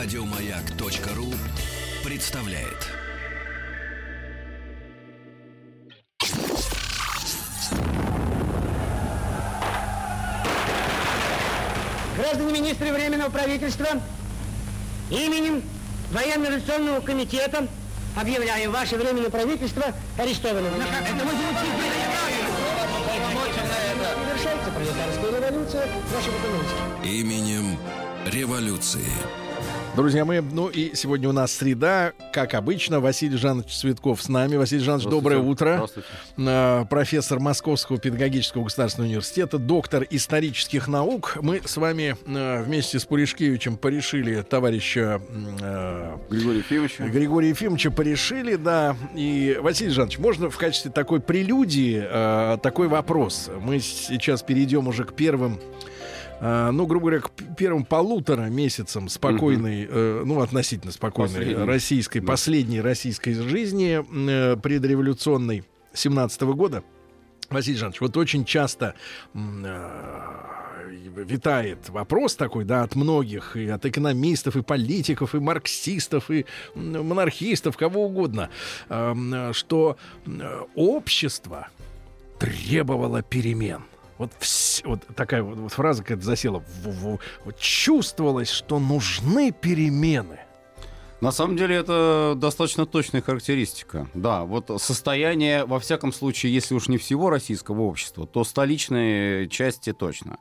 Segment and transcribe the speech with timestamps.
[0.00, 1.34] Радиомаяк.ру
[2.04, 2.86] представляет.
[12.16, 13.88] Граждане министры Временного правительства,
[15.10, 15.64] именем
[16.12, 17.66] Военно-революционного комитета
[18.16, 19.82] объявляю ваше Временное правительство
[20.16, 20.74] арестованным.
[20.74, 21.32] Это мы
[24.28, 27.04] Завершается пролетарская революция экономики.
[27.04, 27.76] Именем
[28.26, 29.47] революции.
[29.98, 34.54] Друзья мои, ну и сегодня у нас среда, как обычно, Василий Жанович Цветков с нами.
[34.54, 35.74] Василий Жанович, доброе утро.
[35.74, 36.08] Здравствуйте.
[36.36, 41.38] Э, Профессор Московского педагогического государственного университета, доктор исторических наук.
[41.42, 45.20] Мы с вами э, вместе с Пуришкевичем порешили товарища
[45.60, 46.98] э, Григорий Ефимович.
[47.00, 48.96] Григория Ефимовича порешили, да.
[49.16, 52.06] И, Василий Жанович, можно в качестве такой прелюдии
[52.58, 53.50] такой вопрос?
[53.60, 55.58] Мы сейчас перейдем уже к первым
[56.40, 61.64] э, ну, грубо говоря, к первым полутора месяцам спокойной, э, ну, относительно спокойной Последней.
[61.64, 62.26] российской, Да.
[62.26, 64.00] последней российской жизни,
[64.52, 65.64] э, предреволюционной
[65.94, 66.82] 17 года.
[67.50, 68.94] Василий Жанович, вот очень часто
[69.34, 70.90] э,
[71.24, 77.76] витает вопрос такой, да, от многих, и от экономистов, и политиков, и марксистов, и монархистов,
[77.76, 78.50] кого угодно,
[78.88, 81.68] эм, э, что э, общество
[82.38, 83.82] требовало перемен.
[84.18, 86.62] Вот, вс- вот такая вот, вот фраза какая-то засела.
[87.44, 90.40] Вот чувствовалось, что нужны перемены.
[91.20, 94.08] На самом деле это достаточно точная характеристика.
[94.14, 99.92] Да, вот состояние, во всяком случае, если уж не всего российского общества, то столичной части
[99.92, 100.38] точно.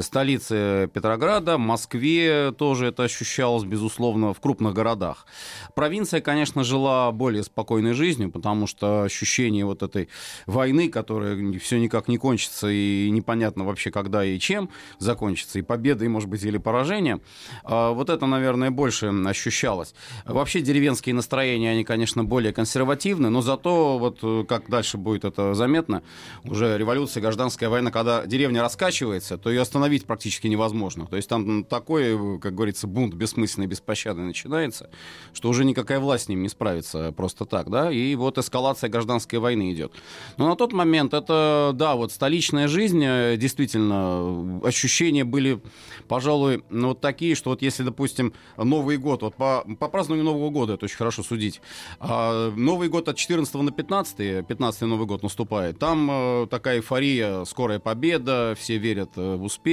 [0.00, 5.26] Столице Петрограда, Москве тоже это ощущалось, безусловно, в крупных городах.
[5.74, 10.08] Провинция, конечно, жила более спокойной жизнью, потому что ощущение вот этой
[10.46, 16.04] войны, которая все никак не кончится, и непонятно вообще когда и чем закончится, и победа,
[16.04, 17.20] и, может быть, или поражение,
[17.64, 19.94] а, вот это, наверное, больше ощущалось.
[20.24, 25.54] Вообще деревенские настроения, они, конечно, более консервативны, но зато, вот э, как дальше будет это
[25.54, 26.02] заметно,
[26.44, 31.06] уже революция, гражданская война, когда деревня раскачивается, то ее остановить практически невозможно.
[31.06, 34.90] То есть там такой, э, как говорится, бунт бессмысленный, беспощадный начинается,
[35.32, 39.40] что уже никакая власть с ним не справится просто так, да, и вот эскалация гражданской
[39.40, 39.92] войны идет.
[40.36, 45.60] Но на тот момент это, да, вот столичная жизнь, э, действительно, э, ощущения были,
[46.06, 50.50] пожалуй, ну, вот такие, что вот если, допустим, Новый год, вот по, по празднованию Нового
[50.50, 51.60] года это очень хорошо судить,
[51.98, 57.80] а, Новый год от 14 на 15, 15 Новый год наступает, там такая эйфория, скорая
[57.80, 59.71] победа, все верят в успех.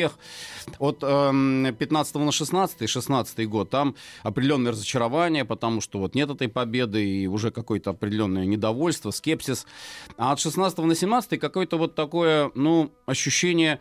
[0.78, 6.48] От эм, 15 на 16, 16 год, там определенное разочарование, потому что вот нет этой
[6.48, 9.66] победы и уже какое-то определенное недовольство, скепсис.
[10.18, 13.80] А от 16 на 17 какое-то вот такое, ну, ощущение,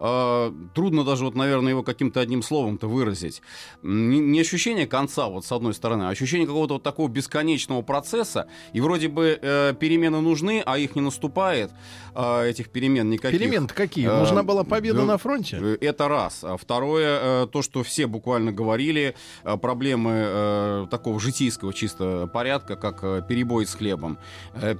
[0.00, 3.42] э, трудно даже вот, наверное, его каким-то одним словом-то выразить.
[3.82, 8.48] Не, не ощущение конца, вот с одной стороны, а ощущение какого-то вот такого бесконечного процесса,
[8.72, 11.70] и вроде бы э, перемены нужны, а их не наступает,
[12.14, 13.38] э, этих перемен никаких.
[13.38, 14.08] Перемены какие?
[14.08, 15.47] Э, Нужна была победа да, на фронте?
[15.56, 16.44] Э, Это раз.
[16.44, 19.14] А второе, э, то, что все буквально говорили,
[19.44, 24.18] э, проблемы такого житейского чисто порядка, как перебои с хлебом,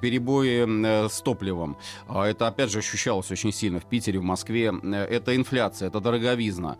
[0.00, 1.76] перебои с топливом.
[2.08, 4.72] А Это, опять же, ощущалось очень сильно в Питере, в Москве.
[5.10, 6.76] Это инфляция, это дороговизна.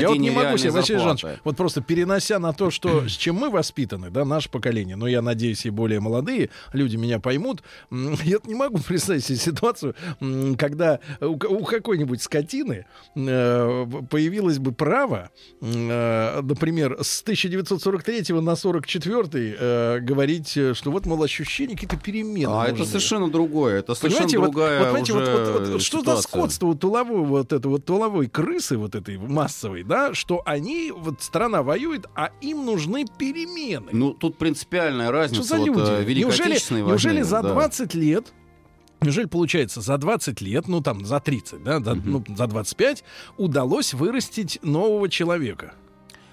[0.00, 0.98] Я вот не могу себе, Василий.
[1.00, 5.06] Жанович, вот просто перенося на то, что с чем мы воспитаны, да, наше поколение, но
[5.06, 9.94] я надеюсь, и более молодые люди меня поймут, я не могу представить себе ситуацию,
[10.58, 12.86] когда у, ка- у какой-нибудь скотины
[14.10, 21.22] появилось бы право, э, например, с 1943 на 44 э, говорить, э, что вот, мол,
[21.22, 22.50] ощущения какие-то перемены.
[22.52, 23.78] А это совершенно другое.
[23.80, 26.80] Это совершенно Понимаете, вот, другая вот, понимаете, вот- уже вот- вот что за скотство вот
[26.80, 32.06] туловой, вот это вот туловой крысы вот этой массовой, да, что они, вот страна воюет,
[32.14, 33.90] а им нужны перемены.
[33.92, 35.44] Ну, тут принципиальная разница.
[35.44, 35.90] что за вот, люди?
[35.90, 37.52] э, Великой Неужели, неужели за да.
[37.52, 38.32] 20 лет
[39.02, 43.04] Неужели получается за 20 лет, ну там за 30, да, за, ну, за 25
[43.38, 45.74] удалось вырастить нового человека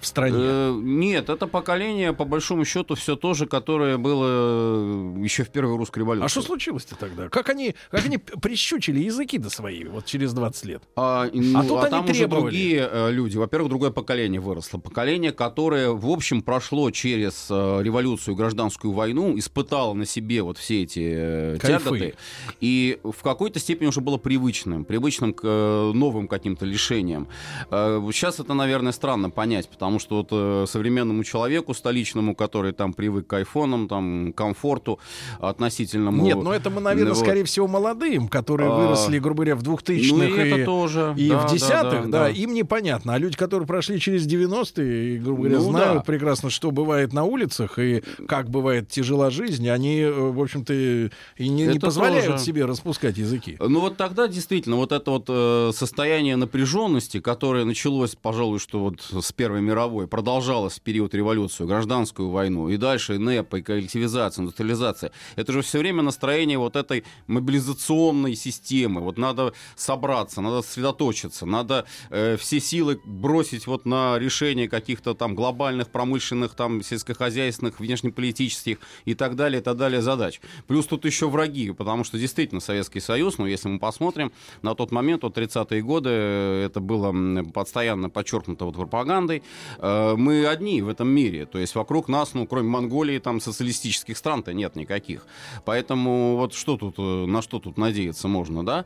[0.00, 0.36] в стране?
[0.38, 5.76] Э, Нет, это поколение, по большому счету, все то же, которое было еще в первой
[5.76, 6.26] русской революции.
[6.26, 7.28] А что случилось-то тогда?
[7.28, 10.82] Как они, как они прищучили языки-то свои вот через 20 лет?
[10.96, 12.42] А, ну, А тут они там уже требовали.
[12.42, 13.36] другие э, люди.
[13.36, 14.78] Во-первых, другое поколение выросло.
[14.78, 20.82] Поколение, которое, в общем, прошло через э, революцию, гражданскую войну, испытало на себе вот все
[20.82, 21.84] эти э, Кайфы.
[21.84, 22.14] тяготы.
[22.60, 27.28] И в какой-то степени уже было привычным, привычным к э, новым каким-то лишениям.
[27.70, 32.72] Э, Сейчас это, наверное, странно понять, потому потому что вот э, современному человеку столичному, который
[32.72, 34.98] там привык к айфонам, там, комфорту
[35.40, 36.22] относительному...
[36.22, 37.22] Нет, но это мы, наверное, вот.
[37.22, 41.14] скорее всего, молодым, которые а, выросли, грубо говоря, в 2000-х ну, и, это тоже.
[41.16, 43.14] и да, в десятых, да, да, да, да, им непонятно.
[43.14, 46.02] А люди, которые прошли через 90-е, грубо говоря, ну, знают да.
[46.02, 51.10] прекрасно, что бывает на улицах и как бывает тяжела жизнь, они, э, в общем-то, и
[51.38, 52.44] не, не позволяют тоже.
[52.44, 53.56] себе распускать языки.
[53.58, 59.00] Ну вот тогда действительно вот это вот э, состояние напряженности, которое началось, пожалуй, что вот
[59.00, 59.77] с Первой мировой,
[60.08, 65.78] продолжалось в период революции, гражданскую войну, и дальше НЭП, и коллективизация, индустриализация, это же все
[65.78, 69.00] время настроение вот этой мобилизационной системы.
[69.00, 75.34] Вот надо собраться, надо сосредоточиться, надо э, все силы бросить вот на решение каких-то там
[75.34, 80.40] глобальных промышленных, там сельскохозяйственных, внешнеполитических и так далее, и так далее задач.
[80.66, 84.32] Плюс тут еще враги, потому что действительно Советский Союз, ну если мы посмотрим,
[84.62, 87.14] на тот момент, вот 30-е годы, э, это было
[87.52, 89.42] постоянно подчеркнуто вот пропагандой,
[89.78, 94.52] мы одни в этом мире, то есть вокруг нас, ну кроме Монголии, там социалистических стран-то
[94.52, 95.26] нет никаких.
[95.64, 98.84] Поэтому вот что тут, э, на что тут надеяться можно, да?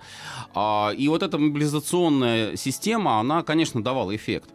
[0.54, 4.50] А, и вот эта мобилизационная система, она, конечно, давала эффект.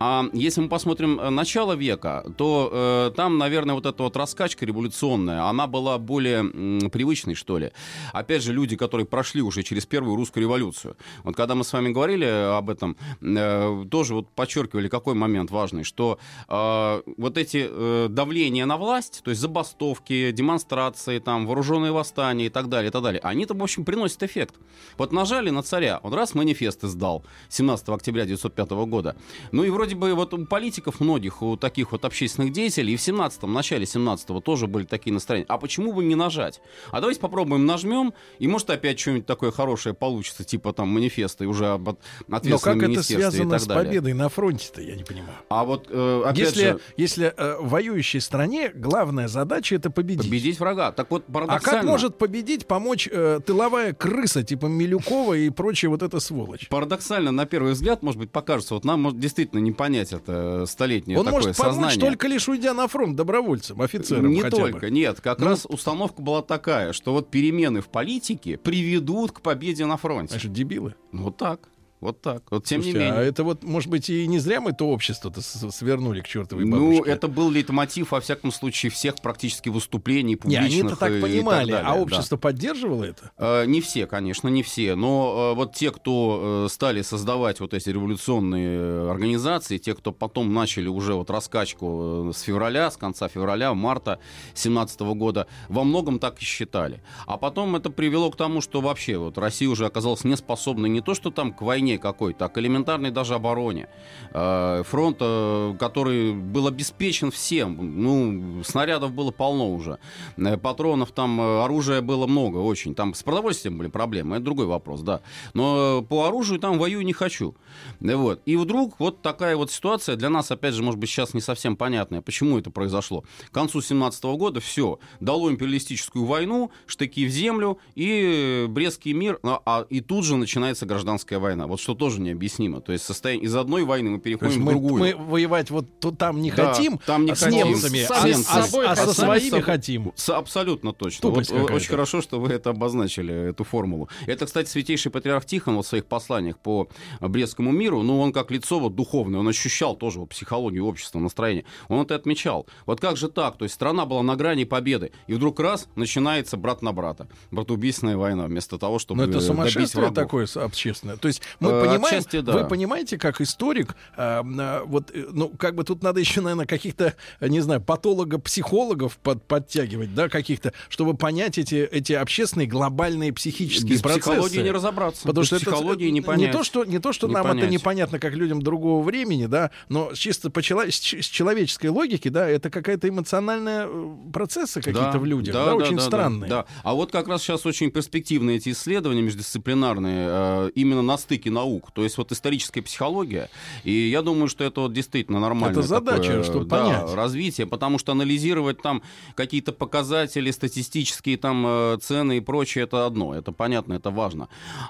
[0.00, 4.64] А если мы посмотрим э, начало века, то э, там, наверное, вот эта вот раскачка
[4.64, 7.72] революционная, она была более м, привычной, что ли.
[8.12, 10.96] Опять же, люди, которые прошли уже через первую русскую революцию.
[11.24, 15.84] Вот когда мы с вами говорили об этом, э, тоже вот подчеркивали, какой момент важный,
[15.84, 16.18] что
[16.48, 22.50] э, вот эти э, давления на власть, то есть забастовки, демонстрации, там, вооруженные восстания и
[22.50, 24.54] так далее, и так далее, они-то, в общем, приносят эффект.
[24.96, 29.16] Вот нажали на царя, он раз манифест издал 17 октября 1905 года.
[29.52, 32.96] Ну и вроде вроде бы вот у политиков многих, у таких вот общественных деятелей, и
[32.96, 35.46] в 17-м, начале 17-го тоже были такие настроения.
[35.48, 36.60] А почему бы не нажать?
[36.90, 41.46] А давайте попробуем нажмем, и может опять что-нибудь такое хорошее получится, типа там манифеста, и
[41.46, 41.88] уже об
[42.30, 45.36] ответственном Но как это связано с победой на фронте-то, я не понимаю.
[45.48, 46.80] А вот, э, опять если, же...
[46.96, 50.24] Если э, воюющей стране главная задача— это победить.
[50.24, 50.92] Победить врага.
[50.92, 56.02] Так вот, А как может победить, помочь э, тыловая крыса, типа Милюкова и прочая вот
[56.02, 56.68] эта сволочь?
[56.68, 61.18] Парадоксально, на первый взгляд, может быть, покажется, вот нам может, действительно не понять это столетнее
[61.18, 61.80] Он такое может сознание.
[61.80, 64.90] помочь только лишь уйдя на фронт добровольцем, офицером Не только, бы.
[64.90, 65.22] нет.
[65.22, 65.46] Как Ну.
[65.46, 70.32] раз установка была такая, что вот перемены в политике приведут к победе на фронте.
[70.32, 70.94] Значит, дебилы.
[71.12, 71.70] Вот так.
[72.00, 72.42] Вот так.
[72.50, 73.20] Вот тем Слушайте, не менее.
[73.20, 76.90] а это вот, может быть, и не зря мы то общество-то свернули к чертовой Ну,
[76.92, 77.10] бабушке.
[77.10, 80.66] это был лейтмотив, во всяком случае, всех практически выступлений Не, публичных.
[80.70, 82.00] они это так и- и понимали, далее, а да.
[82.00, 83.32] общество поддерживало это?
[83.36, 87.74] Э, Не все, конечно, не все, но э, вот те, кто э, стали создавать вот
[87.74, 93.28] эти революционные организации, те, кто потом начали уже вот раскачку э, с февраля, с конца
[93.28, 94.20] февраля, марта
[94.54, 97.02] 17 года, во многом так и считали.
[97.26, 101.14] А потом это привело к тому, что вообще вот Россия уже оказалась неспособной не то,
[101.14, 103.88] что там к войне какой-то, а к элементарной даже обороне.
[104.32, 109.98] Э, Фронт, э, который был обеспечен всем, ну, снарядов было полно уже,
[110.36, 112.94] Э, патронов там, оружия было много очень.
[112.94, 115.20] Там с продовольствием были проблемы, это другой вопрос, да.
[115.54, 117.54] Но по оружию там воюю не хочу.
[118.00, 118.40] Вот.
[118.46, 121.76] И вдруг вот такая вот ситуация для нас, опять же, может быть, сейчас не совсем
[121.76, 123.24] понятная, почему это произошло.
[123.50, 129.60] К концу 17 года все, дало империалистическую войну, штыки в землю и Брестский мир, а,
[129.64, 131.66] а- и тут же начинается гражданская война.
[131.66, 132.80] Вот что тоже необъяснимо.
[132.80, 135.02] То есть состояние из одной войны мы То есть переходим в мы, другую.
[135.02, 137.68] мы воевать вот то там не Да, хотим, там не а с хотим.
[137.68, 138.58] немцами, С а, немцами.
[138.60, 139.62] а- собой а со своими собой.
[139.62, 140.12] хотим.
[140.14, 141.22] С- абсолютно точно.
[141.22, 144.08] Тупость Вот, э, очень хорошо, что вы это обозначили, эту формулу.
[144.26, 146.88] Это, кстати, святейший патриарх Тихон вот в своих посланиях по
[147.20, 151.64] Брестскому миру, ну, он как лицо вот духовное, он ощущал тоже вот психологию общества, настроение.
[151.88, 152.66] Он это отмечал.
[152.86, 153.56] Вот как же так?
[153.56, 157.28] То есть страна была на грани победы, и вдруг раз начинается брат на брата.
[157.50, 160.14] Братоубийственная война, вместо того, чтобы Но это сумасшествие врагов.
[160.14, 161.16] такое с- общественное.
[161.16, 162.52] То есть мы Э, понимаем, отчасти да.
[162.52, 166.66] вы понимаете, как историк, э, э, вот, э, ну, как бы тут надо еще, наверное,
[166.66, 173.92] каких-то, не знаю, патолога-психологов под, подтягивать, да, каких-то, чтобы понять эти, эти общественные глобальные психические
[173.92, 174.30] Без процессы.
[174.30, 175.22] психологии не разобраться.
[175.22, 176.52] Потому Без что это психологии не не понять.
[176.52, 177.64] то, что не то, что Не нам понять.
[177.64, 182.30] это непонятно, как людям другого времени, да, но чисто по чело- с, с человеческой логике,
[182.30, 186.48] да, это какая-то эмоциональная э, процессы какие-то в людях, да, очень странные.
[186.48, 191.50] Да, А вот как раз сейчас очень перспективные эти исследования междисциплинарные, э, именно на стыке
[191.58, 193.50] наук, то есть вот историческая психология,
[193.84, 195.72] и я думаю, что это вот действительно нормально.
[195.72, 197.12] Это задача, чтобы понять.
[197.14, 199.02] развитие, потому что анализировать там
[199.34, 204.48] какие-то показатели, статистические там э, цены и прочее, это одно, это понятно, это важно.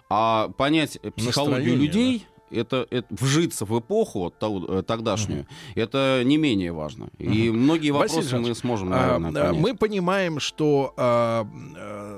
[0.08, 5.82] А понять психологию Настроение, людей, это, это вжиться в эпоху тау- тогдашнюю, mm-hmm.
[5.82, 7.04] это не менее важно.
[7.18, 7.32] Mm-hmm.
[7.32, 11.46] И многие вопросы Василий мы сможем, наверное, а, Мы понимаем, что, а,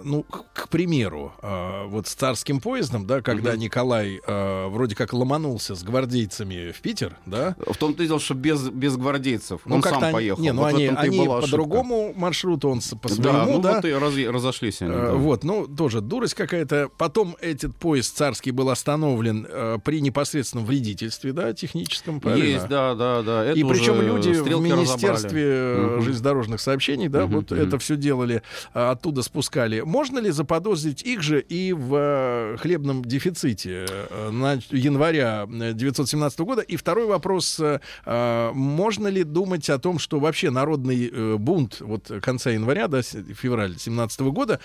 [0.05, 3.59] ну, к, к примеру, а, вот с царским поездом, да, когда mm-hmm.
[3.59, 7.57] Николай а, вроде как ломанулся с гвардейцами в Питер, да?
[7.67, 9.61] В том-то и дело, что без, без гвардейцев.
[9.65, 10.43] Ну, он сам поехал.
[10.43, 13.47] Не, ну вот они, они по другому маршруту, он по своему, да.
[13.47, 13.75] Ну, да?
[13.77, 14.93] вот и раз, разошлись они.
[14.93, 15.15] А, да.
[15.15, 16.91] Вот, ну, тоже дурость какая-то.
[16.97, 22.45] Потом этот поезд царский был остановлен а, при непосредственном вредительстве, да, техническом, правильно?
[22.45, 23.45] Есть, да, да, да.
[23.45, 26.03] Это и причем люди в Министерстве угу.
[26.03, 27.61] железнодорожных сообщений, да, угу, вот угу.
[27.61, 28.43] это все делали,
[28.75, 29.81] а, оттуда спускали.
[29.81, 36.63] Можно ли заподозрить их же и в а, хлебном дефиците а, на января 1917 года?
[36.63, 42.11] И второй вопрос, а, можно ли думать о том, что вообще народный э, бунт вот
[42.23, 44.61] конца января, да, февраль 17 года,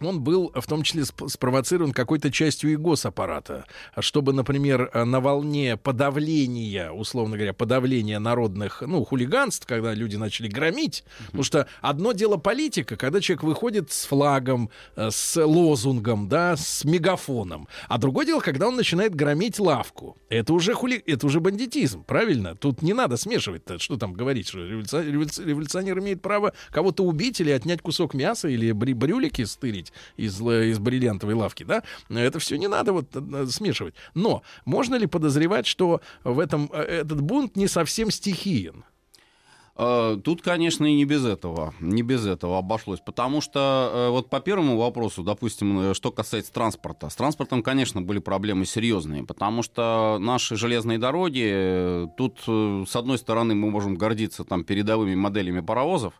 [0.00, 3.66] он был в том числе спровоцирован какой-то частью и госаппарата,
[3.98, 11.04] чтобы, например, на волне подавления, условно говоря, подавления народных, ну, хулиганств, когда люди начали громить,
[11.04, 11.26] mm-hmm.
[11.26, 16.84] потому что одно дело политика, когда человек выходит с флагом, э, с лозунгом, да, с
[16.84, 20.16] мегафоном, а другое дело, когда он начинает громить лавку.
[20.28, 20.96] Это уже хули...
[21.06, 22.54] это уже бандитизм, правильно?
[22.54, 27.82] Тут не надо смешивать, что там говорить, что революционер имеет право кого-то убить или отнять
[27.82, 29.83] кусок мяса или брюлики стырить
[30.16, 33.94] из, из бриллиантовой лавки, да, это все не надо вот э, смешивать.
[34.14, 38.84] Но можно ли подозревать, что в этом э, этот бунт не совсем стихиен?
[39.76, 44.30] Э, тут, конечно, и не без этого, не без этого обошлось, потому что э, вот
[44.30, 49.62] по первому вопросу, допустим, э, что касается транспорта, с транспортом, конечно, были проблемы серьезные, потому
[49.62, 56.14] что наши железные дороги, тут, с одной стороны, мы можем гордиться там передовыми моделями паровозов,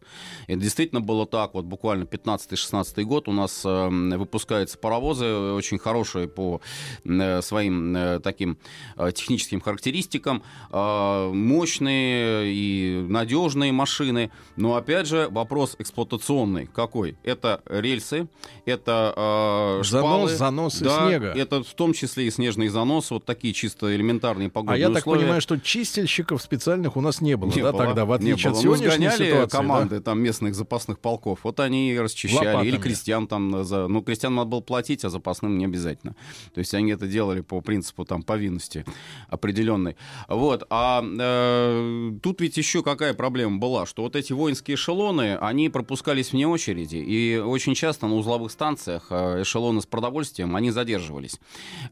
[0.49, 6.61] это действительно было так, вот буквально 15-16 год у нас выпускаются паровозы очень хорошие по
[7.05, 8.59] своим таким
[8.97, 14.31] техническим характеристикам, мощные и надежные, надежные машины.
[14.57, 17.17] Но опять же вопрос эксплуатационный какой?
[17.23, 18.29] Это рельсы,
[18.65, 19.13] это
[19.81, 21.27] э, шпалы, занос, занос да, снега.
[21.29, 25.05] Это в том числе и снежный занос, вот такие чисто элементарные погодные А я условия.
[25.05, 28.53] так понимаю, что чистильщиков специальных у нас не было, не да, было, тогда, в отличие
[28.53, 29.57] от сегодняшней ситуации.
[29.57, 30.03] команды да?
[30.03, 32.69] там местных запасных полков, вот они и расчищали, Лопатами.
[32.69, 36.15] или крестьян там, за, ну, крестьян надо было платить, а запасным не обязательно.
[36.55, 38.85] То есть они это делали по принципу там повинности
[39.29, 39.97] определенной.
[40.29, 43.34] Вот, а э, тут ведь еще какая проблема?
[43.35, 48.15] Проблема была, что вот эти воинские эшелоны, они пропускались вне очереди, и очень часто на
[48.15, 51.41] узловых станциях э, эшелоны с продовольствием, они задерживались.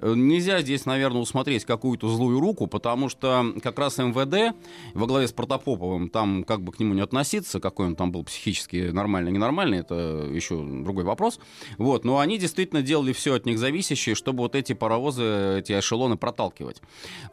[0.00, 4.56] Э, нельзя здесь, наверное, усмотреть какую-то злую руку, потому что как раз МВД
[4.94, 8.22] во главе с Протопоповым, там как бы к нему не относиться, какой он там был
[8.22, 11.40] психически нормальный, ненормальный, это еще другой вопрос.
[11.76, 16.16] Вот, но они действительно делали все от них зависящее, чтобы вот эти паровозы, эти эшелоны
[16.16, 16.80] проталкивать.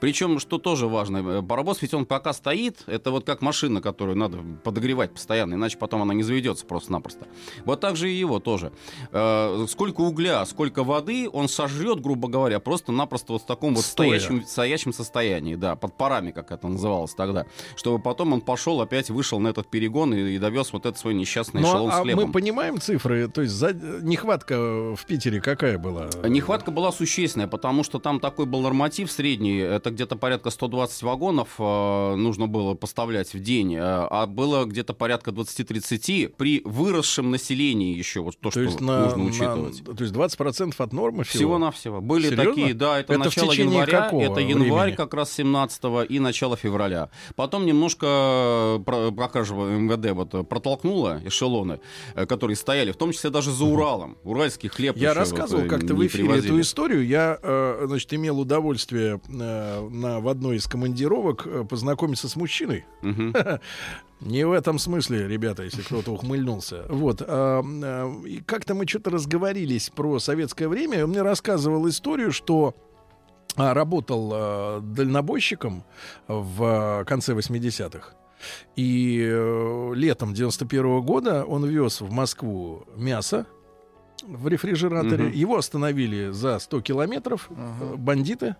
[0.02, 4.18] Причем, что тоже важно, э, паровоз ведь он пока стоит, это вот как машина, которую
[4.18, 7.28] надо подогревать постоянно, иначе потом она не заведется просто-напросто.
[7.66, 8.72] Вот так же и его тоже.
[9.12, 14.46] Э, сколько угля, сколько воды он сожрет, грубо говоря, просто-напросто вот в таком вот стоящем,
[14.46, 19.38] стоящем состоянии, да, под парами, как это называлось тогда, чтобы потом он пошел, опять вышел
[19.42, 22.28] на этот перегон и, и довез вот этот свой несчастный ну, эшелон а с хлебом.
[22.28, 23.74] мы понимаем цифры, то есть за...
[23.74, 26.08] нехватка в Питере какая была?
[26.24, 31.56] Нехватка была существенная, потому что там такой был норматив средний, это где-то порядка 120 вагонов
[31.60, 37.96] э, нужно было поставлять в день, э, а было где-то порядка 20-30 при выросшем населении
[37.96, 39.88] еще, вот то, то что есть нужно на, учитывать.
[39.88, 41.40] На, то есть 20% от нормы всего?
[41.40, 42.02] Всего-навсего.
[42.02, 42.46] Были Серьезно?
[42.46, 44.96] такие, да, это, это начало января, это январь времени?
[44.96, 47.10] как раз 17 и начало февраля.
[47.36, 51.80] Потом немножко прокажего МВД вот протолкнуло эшелоны,
[52.16, 54.18] э, которые стояли, в том числе даже за Уралом.
[54.24, 56.54] Уральский хлеб Я рассказывал вот, как-то в эфире привозили.
[56.54, 57.06] эту историю.
[57.06, 62.86] Я, э, значит, имел удовольствие на, в одной из командировок э, познакомиться с мужчиной.
[63.02, 63.34] Угу.
[64.22, 66.86] Не в этом смысле, ребята, если кто-то ухмыльнулся.
[66.90, 67.22] Вот.
[67.26, 71.06] А, а, и как-то мы что-то разговорились про советское время.
[71.06, 72.76] Он мне рассказывал историю, что
[73.56, 75.86] а, работал а, дальнобойщиком
[76.28, 78.14] в конце 80-х.
[78.78, 83.46] И э, летом 91 -го года он вез в Москву мясо
[84.24, 85.26] в рефрижераторе.
[85.26, 85.34] Угу.
[85.34, 87.98] Его остановили за 100 километров угу.
[87.98, 88.56] бандиты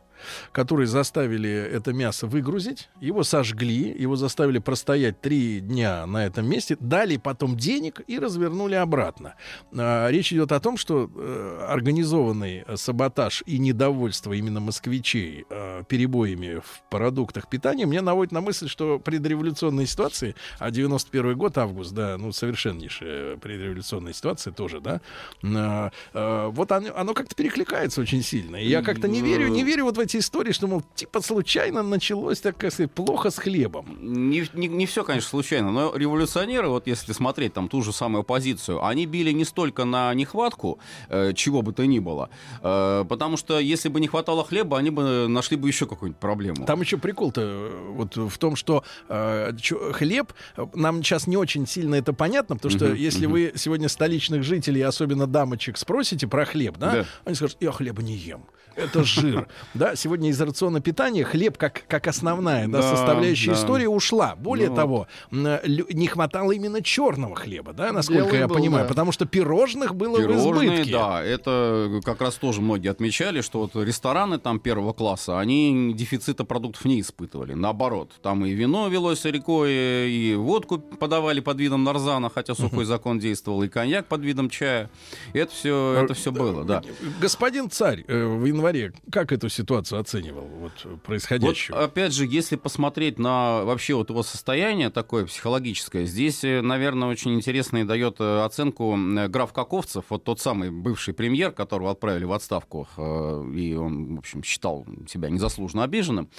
[0.52, 6.78] которые заставили это мясо выгрузить, его сожгли, его заставили простоять три дня на этом месте,
[6.80, 9.36] дали потом денег и развернули обратно.
[9.76, 16.60] А, речь идет о том, что э, организованный саботаж и недовольство именно москвичей э, перебоями
[16.60, 22.18] в продуктах питания мне наводит на мысль, что предреволюционные ситуации, а 91 год, август, да,
[22.18, 25.02] ну, совершеннейшая предреволюционная ситуация тоже, да,
[25.44, 28.58] э, э, вот оно, оно как-то перекликается очень сильно.
[28.58, 31.22] И я как-то не верю, не верю вот в эти эти истории, что, мол, типа
[31.22, 33.86] случайно началось, так сказать, плохо с хлебом.
[34.02, 38.22] Не, не, не все, конечно, случайно, но революционеры, вот если смотреть там ту же самую
[38.22, 42.30] оппозицию, они били не столько на нехватку, э, чего бы то ни было,
[42.62, 46.66] э, потому что если бы не хватало хлеба, они бы нашли бы еще какую-нибудь проблему.
[46.66, 51.38] Там еще прикол-то э, вот в том, что э, чё, хлеб, э, нам сейчас не
[51.38, 53.32] очень сильно это понятно, потому что uh-huh, если uh-huh.
[53.32, 57.06] вы сегодня столичных жителей, особенно дамочек, спросите про хлеб, да, да.
[57.26, 58.46] они скажут, я хлеба не ем
[58.80, 59.48] это жир.
[59.74, 63.58] Да, сегодня из рациона питания хлеб как, как основная да, да, составляющая да.
[63.58, 64.36] истории ушла.
[64.36, 68.90] Более ну, того, не хватало именно черного хлеба, да, насколько Белый я был, понимаю, да.
[68.90, 70.92] потому что пирожных было Пирожные, в избытке.
[70.92, 76.44] Да, это как раз тоже многие отмечали, что вот рестораны там первого класса, они дефицита
[76.44, 77.54] продуктов не испытывали.
[77.54, 83.20] Наоборот, там и вино велось рекой, и водку подавали под видом нарзана, хотя сухой закон
[83.20, 84.90] действовал, и коньяк под видом чая.
[85.34, 86.82] Это все, это все было, да.
[87.20, 91.76] Господин царь, э, в январе январе как эту ситуацию оценивал, вот происходящую?
[91.76, 97.10] Вот, опять же, если посмотреть на вообще вот его состояние такое психологическое, здесь, э, наверное,
[97.10, 98.98] очень интересно и дает э, оценку
[99.28, 104.20] граф Каковцев, вот тот самый бывший премьер, которого отправили в отставку, э, и он, в
[104.20, 106.30] общем, считал себя незаслуженно обиженным,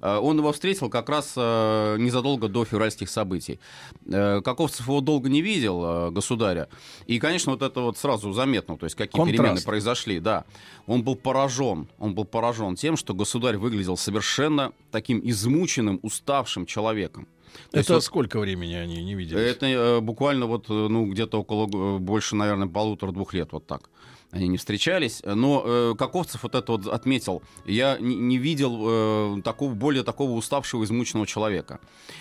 [0.00, 3.60] он его встретил как раз незадолго до февральских событий.
[4.06, 6.68] Каковцев его долго не видел, государя,
[7.06, 9.38] и, конечно, вот это вот сразу заметно, то есть какие Контраст.
[9.38, 10.44] перемены произошли, да.
[10.86, 16.66] Он был поражен поражен, он был поражен тем, что государь выглядел совершенно таким измученным, уставшим
[16.66, 17.26] человеком.
[17.72, 19.40] То это вот, сколько времени они не видели?
[19.40, 23.90] Это э, буквально вот, э, ну, где-то около, э, больше, наверное, полутора-двух лет, вот так
[24.32, 25.22] они не встречались.
[25.24, 27.42] Но э, Каковцев вот это вот отметил.
[27.64, 31.80] Я не, не видел э, такого, более такого уставшего, измученного человека.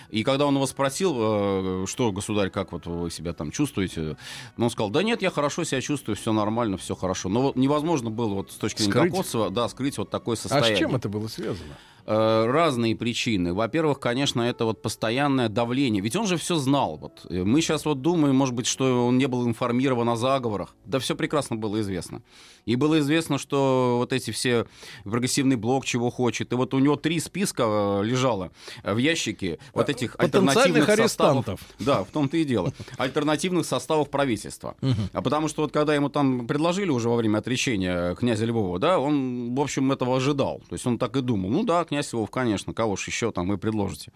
[0.09, 4.17] И когда он его спросил, э, что, государь, как вот вы себя там чувствуете,
[4.57, 7.29] он сказал, да нет, я хорошо себя чувствую, все нормально, все хорошо.
[7.29, 9.11] Но вот невозможно было вот с точки зрения скрыть?
[9.11, 10.73] Каковцева, да, скрыть вот такое состояние.
[10.73, 11.75] А с чем это было связано?
[12.11, 13.53] Э, разные причины.
[13.53, 16.01] Во-первых, конечно, это вот постоянное давление.
[16.01, 16.97] Ведь он же все знал.
[16.97, 17.27] Вот.
[17.29, 20.75] Мы сейчас вот думаем, может быть, что он не был информирован о заговорах.
[20.85, 22.23] Да все прекрасно было известно.
[22.65, 24.65] И было известно, что вот эти все
[25.03, 26.51] прогрессивный блок чего хочет.
[26.51, 27.63] И вот у него три списка
[28.01, 28.49] э, лежало
[28.83, 31.59] в ящике вот этих альтернативных арестантов.
[31.59, 31.75] Составов.
[31.77, 32.73] Да, в том-то и дело.
[32.97, 34.75] Альтернативных составов правительства.
[35.13, 38.97] А потому что вот когда ему там предложили уже во время отречения князя Львова, да,
[38.97, 40.63] он, в общем, этого ожидал.
[40.69, 41.51] То есть он так и думал.
[41.51, 44.11] Ну да, князь князь Львов, конечно, кого же еще там вы предложите.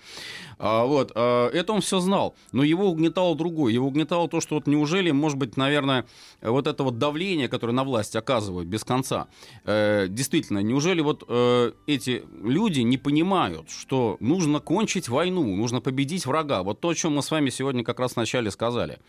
[0.58, 3.74] А, вот, а, это он все знал, но его угнетало другое.
[3.74, 6.06] Его угнетало то, что вот неужели, может быть, наверное,
[6.42, 9.28] вот это вот давление, которое на власть оказывают без конца,
[9.66, 16.26] э, действительно, неужели вот э, эти люди не понимают, что нужно кончить войну, нужно победить
[16.26, 16.64] врага?
[16.64, 19.00] Вот то, о чем мы с вами сегодня как раз вначале сказали.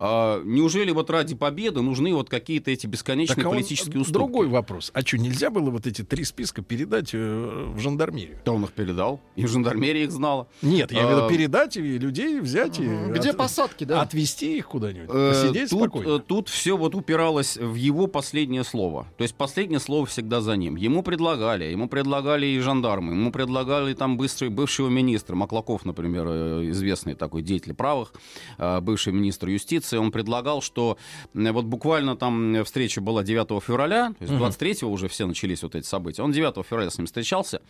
[0.00, 4.12] А, неужели вот ради победы нужны вот какие-то эти бесконечные так, а политические уступки?
[4.12, 4.90] Другой вопрос.
[4.94, 8.38] А что, нельзя было вот эти три списка передать э, в жандармерию?
[8.44, 9.20] Да он их передал.
[9.34, 10.46] И жандармерия их знала.
[10.62, 12.78] Нет, я имею в виду а, передать и людей взять.
[12.78, 14.02] И Где от, посадки, да?
[14.02, 15.10] Отвезти их куда-нибудь.
[15.12, 16.16] Э, посидеть тут, спокойно.
[16.16, 19.08] Э, тут все вот упиралось в его последнее слово.
[19.16, 20.76] То есть последнее слово всегда за ним.
[20.76, 21.64] Ему предлагали.
[21.64, 23.14] Ему предлагали и жандармы.
[23.14, 25.34] Ему предлагали там быстрый, бывшего министра.
[25.34, 28.12] Маклаков, например, э, известный такой деятель правых,
[28.58, 30.98] бывший министр юстиции позиции он предлагал, что
[31.34, 35.86] вот буквально там встреча была 9 февраля, то есть 23-го уже все начались вот эти
[35.86, 36.22] события.
[36.22, 37.60] Он 9 февраля с ним встречался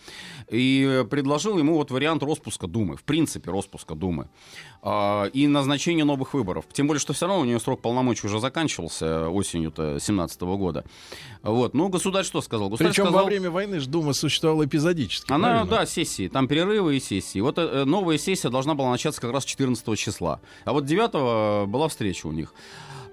[0.50, 4.28] и предложил ему вот вариант распуска Думы, в принципе, распуска Думы
[4.82, 6.64] а, и назначение новых выборов.
[6.72, 10.84] Тем более, что все равно у нее срок полномочий уже заканчивался осенью-то 17 года.
[11.42, 11.74] Вот.
[11.74, 12.68] Ну, государь что сказал?
[12.68, 15.32] Государь Причем сказал, во время войны же Дума существовала эпизодически.
[15.32, 15.70] Она, правильно?
[15.70, 16.28] да, сессии.
[16.28, 17.40] Там перерывы и сессии.
[17.40, 20.40] Вот э, новая сессия должна была начаться как раз 14 числа.
[20.64, 22.52] А вот 9 была встреча у них.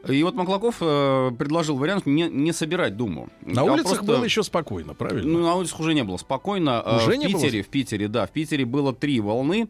[0.08, 3.30] И вот Маклаков э, предложил вариант не, не собирать Думу.
[3.42, 4.06] На а улицах просто...
[4.06, 5.32] было еще спокойно, правильно?
[5.32, 6.82] Ну, на улицах уже не было спокойно.
[6.86, 7.64] Э, уже в не Питере, было?
[7.64, 9.68] в Питере, да, в Питере было три волны.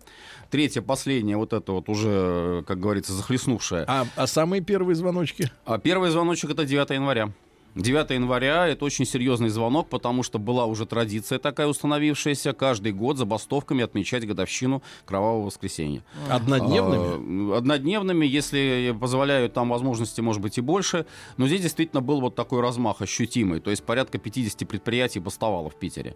[0.49, 3.85] Третья, последняя, вот это вот уже, как говорится, захлестнувшая.
[3.87, 5.51] А, а самые первые звоночки?
[5.65, 7.31] А первый звоночек это 9 января.
[7.75, 13.17] 9 января это очень серьезный звонок, потому что была уже традиция такая установившаяся каждый год
[13.17, 16.01] забастовками отмечать годовщину Кровавого воскресенья.
[16.29, 17.53] Однодневными?
[17.53, 21.05] А, однодневными, если позволяют там возможности, может быть, и больше.
[21.35, 23.59] Но здесь действительно был вот такой размах ощутимый.
[23.59, 26.15] То есть порядка 50 предприятий бастовало в Питере.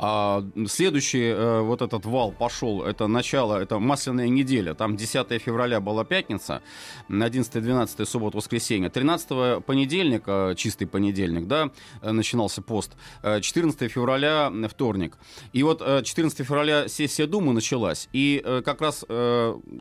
[0.00, 4.74] А следующий э, вот этот вал пошел, это начало, это масляная неделя.
[4.74, 6.62] Там 10 февраля была пятница,
[7.08, 8.90] 11-12 суббота, воскресенье.
[8.90, 11.70] 13 понедельник, чистый понедельник, да,
[12.02, 12.92] э, начинался пост.
[13.22, 15.16] 14 февраля вторник.
[15.52, 18.08] И вот 14 февраля сессия Думы началась.
[18.12, 19.04] И как раз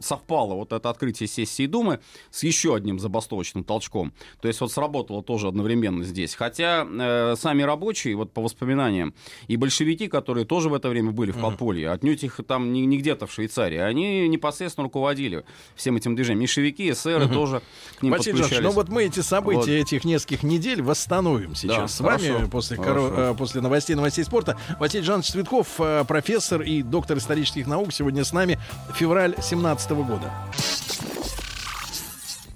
[0.02, 4.14] совпало вот это открытие сессии Думы с еще одним забастовочным толчком.
[4.42, 6.36] То есть вот сработало тоже одновременно здесь.
[6.36, 9.14] Хотя сами рабочие, вот по воспоминаниям,
[9.48, 12.98] и большевики, которые тоже в это время были в подполье, отнюдь их там не, не
[12.98, 15.44] где-то в Швейцарии, они непосредственно руководили
[15.76, 16.42] всем этим движением.
[16.42, 17.34] Меньшевики, эсеры угу.
[17.34, 17.62] тоже
[18.00, 18.64] к ним Василий подключались.
[18.64, 19.70] ну вот мы эти события вот.
[19.70, 23.10] этих нескольких недель восстановим сейчас да, с вами хорошо, после, хорошо.
[23.10, 23.22] Коро...
[23.22, 24.58] Э, после новостей, новостей спорта.
[24.80, 28.60] Василий Жанович Цветков, э, профессор и доктор исторических наук, сегодня с нами.
[28.96, 30.34] Февраль 17 года.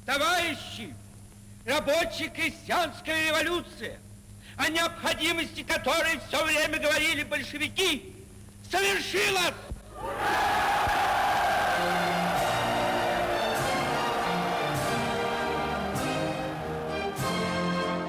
[0.05, 0.93] Товарищи,
[1.65, 3.99] рабочая крестьянская революция,
[4.57, 8.13] о необходимости которой все время говорили большевики,
[8.69, 9.53] совершилась!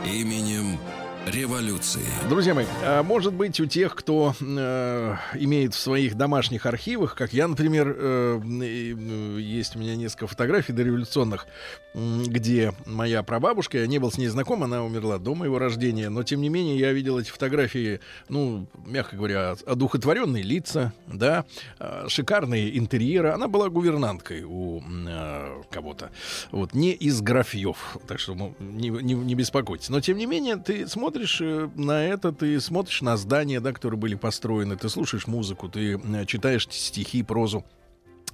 [0.04, 0.78] Именем
[1.26, 2.02] революции.
[2.28, 7.32] Друзья мои, а может быть у тех, кто э, имеет в своих домашних архивах, как
[7.32, 11.46] я, например, э, э, есть у меня несколько фотографий дореволюционных,
[11.94, 16.22] где моя прабабушка, я не был с ней знаком, она умерла до моего рождения, но
[16.22, 21.44] тем не менее я видел эти фотографии, ну, мягко говоря, одухотворенные лица, да,
[21.78, 23.30] э, шикарные интерьеры.
[23.30, 26.10] Она была гувернанткой у э, кого-то,
[26.50, 29.88] вот, не из графьев, так что ну, не, не, не беспокойтесь.
[29.88, 33.72] Но тем не менее ты смотришь смотришь э, на это, ты смотришь на здания, да,
[33.72, 37.64] которые были построены, ты слушаешь музыку, ты э, читаешь стихи, прозу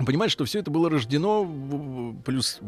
[0.05, 1.45] понимаешь, что все это было рождено
[2.25, 2.61] плюс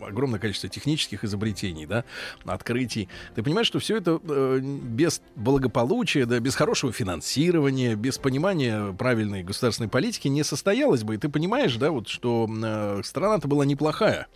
[0.00, 2.04] огромное количество технических изобретений, да,
[2.44, 3.08] открытий.
[3.34, 9.42] Ты понимаешь, что все это э, без благополучия, да, без хорошего финансирования, без понимания правильной
[9.42, 11.14] государственной политики не состоялось бы.
[11.14, 14.26] И ты понимаешь, да, вот, что э, страна-то была неплохая.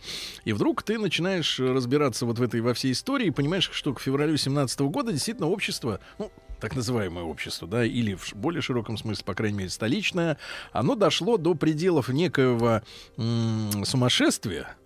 [0.45, 3.99] И вдруг ты начинаешь разбираться вот в этой во всей истории и понимаешь, что к
[3.99, 9.25] февралю 17 года действительно общество, ну, так называемое общество, да, или в более широком смысле,
[9.25, 10.37] по крайней мере, столичное,
[10.71, 12.81] оно дошло до пределов некоего
[13.17, 14.77] м- сумасшествия,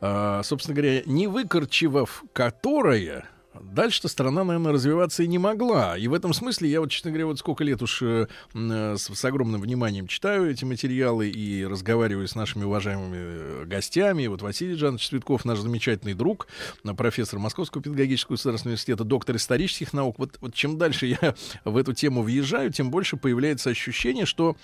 [0.00, 3.24] э, собственно говоря, не выкорчевав которое
[3.60, 5.98] Дальше-то страна, наверное, развиваться и не могла.
[5.98, 9.14] И в этом смысле я вот, честно говоря, вот сколько лет уж э, э, с,
[9.14, 14.26] с огромным вниманием читаю эти материалы и разговариваю с нашими уважаемыми э, гостями.
[14.26, 16.48] Вот Василий Жанович Цветков, наш замечательный друг,
[16.84, 20.18] э, профессор Московского педагогического государственного университета, доктор исторических наук.
[20.18, 21.34] Вот, вот чем дальше я
[21.64, 24.56] в эту тему въезжаю, тем больше появляется ощущение, что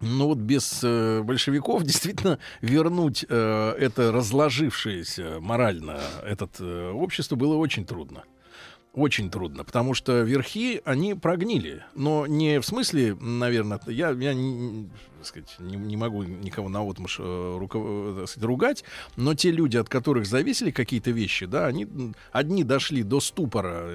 [0.00, 7.56] ну вот без э, большевиков действительно вернуть э, это разложившееся морально этот э, общество было
[7.56, 8.24] очень трудно.
[8.94, 11.84] Очень трудно, потому что верхи, они прогнили.
[11.94, 14.88] Но не в смысле, наверное, я, я не,
[15.22, 18.84] сказать, не, не могу никого на э, э, сказать, ругать,
[19.16, 21.86] но те люди, от которых зависели какие-то вещи, да, они
[22.32, 23.88] одни дошли до ступора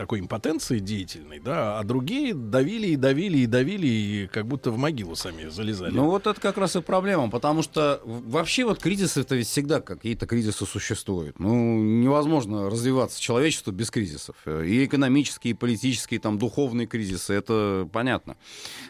[0.00, 4.78] такой импотенции деятельной, да, а другие давили и давили и давили, и как будто в
[4.78, 5.92] могилу сами залезали.
[5.92, 9.82] Ну вот это как раз и проблема, потому что вообще вот кризисы это ведь всегда
[9.82, 11.38] какие-то кризисы существуют.
[11.38, 14.36] Ну, невозможно развиваться человечеству без кризисов.
[14.46, 18.38] И экономические, и политические, там, духовные кризисы, это понятно.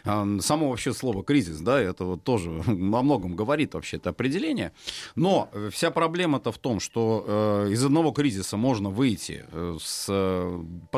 [0.05, 4.71] А, само вообще слово кризис, да, это вот тоже о многом говорит вообще это определение.
[5.15, 7.25] Но вся проблема-то в том, что
[7.67, 10.07] э, из одного кризиса можно выйти э, с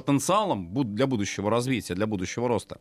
[0.03, 2.79] потенциалом для будущего развития, для будущего роста.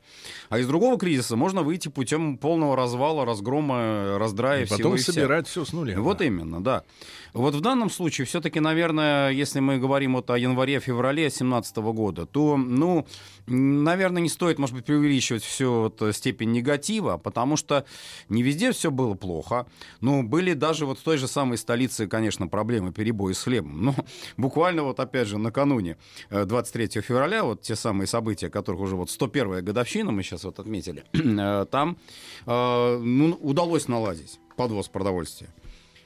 [0.48, 5.46] А из другого кризиса можно выйти путем полного развала, разгрома, раздрая и всего потом собирать
[5.48, 6.00] все с нуля.
[6.00, 6.24] Вот да.
[6.24, 6.84] именно, да.
[7.32, 12.56] Вот в данном случае все-таки, наверное, если мы говорим вот о январе-феврале 2017 года, то,
[12.56, 13.06] ну,
[13.46, 17.84] наверное, не стоит, может быть, преувеличивать всю вот степень негатива, потому что
[18.28, 19.66] не везде все было плохо.
[20.00, 23.84] Но были даже вот в той же самой столице, конечно, проблемы, перебои с хлебом.
[23.84, 23.94] Но
[24.36, 25.96] буквально вот опять же накануне
[26.30, 30.58] 23 э, февраля, вот те самые события, которых уже вот 101-я годовщина мы сейчас вот
[30.58, 31.96] отметили, э, там
[32.46, 35.48] э, ну, удалось наладить подвоз продовольствия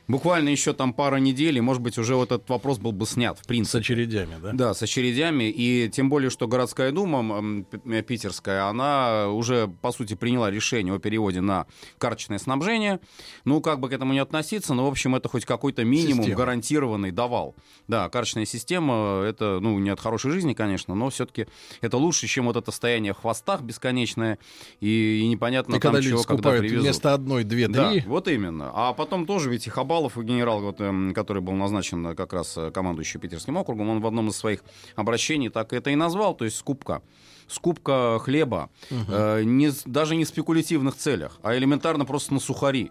[0.08, 3.38] буквально еще там пара недель, и, может быть, уже вот этот вопрос был бы снят,
[3.38, 3.78] в принципе.
[3.78, 4.52] С очередями, да?
[4.52, 7.64] Да, с очередями, и тем более, что городская дума
[8.06, 11.66] питерская, она уже, по сути, приняла решение о переводе на
[11.98, 13.00] карточное снабжение.
[13.44, 16.38] Ну, как бы к этому не относиться, но, в общем, это хоть какой-то минимум Система.
[16.38, 17.54] гарантированный давал.
[17.88, 21.46] Да, карточная система, это, ну, не от хорошей жизни, конечно, но все-таки
[21.80, 24.38] это лучше, чем вот это стояние в хвостах бесконечное,
[24.80, 26.82] и, и непонятно и там когда чего, когда привезут.
[26.82, 28.00] вместо одной, две, да, три.
[28.06, 28.70] вот именно.
[28.74, 32.70] А потом тоже ведь их Шабалов, генерал, вот, эм, который был назначен как раз э,
[32.70, 34.62] командующий Питерским округом, он в одном из своих
[34.94, 37.02] обращений так это и назвал, то есть скупка
[37.48, 39.00] скупка хлеба, угу.
[39.08, 42.90] э, не, даже не в спекулятивных целях, а элементарно просто на сухари.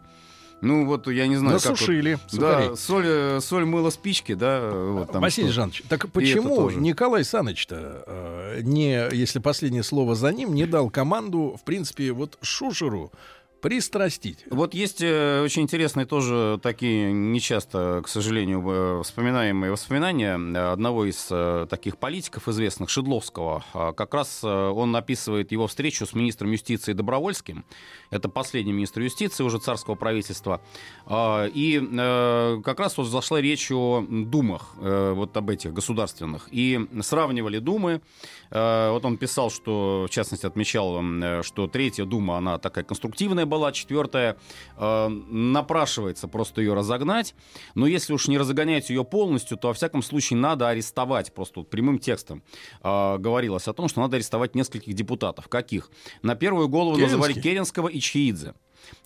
[0.62, 1.66] Ну, вот я не знаю, как...
[1.66, 2.18] вот- Насушили.
[2.32, 4.72] Да, соль, э, соль мыло спички, да.
[4.72, 5.56] Вот там Василий что.
[5.56, 6.72] Жанович, так почему.
[6.72, 12.38] Николай Саныч-то, э, не, если последнее слово за ним, не дал команду, в принципе, вот
[12.42, 13.12] Шушеру
[13.66, 14.46] пристрастить?
[14.52, 21.06] Вот есть э, очень интересные тоже такие нечасто, к сожалению, э, вспоминаемые воспоминания э, одного
[21.06, 21.26] из
[21.68, 23.66] таких политиков известных, Шедловского.
[23.74, 27.66] А, Как раз он описывает его встречу с министром юстиции Добровольским.
[28.12, 30.62] Это последний министр юстиции уже царского правительства.
[31.08, 31.80] А, И
[32.64, 36.50] как раз вот зашла речь о думах, вот об этих государственных.
[36.52, 38.02] И сравнивали думы.
[38.52, 43.46] Э, Вот он писал, что, в частности, отмечал, э, что третья дума, она такая конструктивная
[43.46, 44.38] была, четвертая
[44.78, 47.36] э, напрашивается просто ее разогнать.
[47.76, 51.34] Но если уж не разгонять ее полностью, то, во всяком случае, надо арестовать.
[51.34, 52.44] Просто вот прямым текстом
[52.82, 55.48] говорилось о том, что надо арестовать нескольких депутатов.
[55.48, 55.90] Каких?
[56.22, 57.18] На первую голову Керенский?
[57.18, 58.54] называли Керенского и Чиидзе.